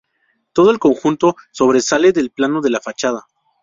[0.53, 3.27] Todo el conjunto sobresale del plano de la fachada.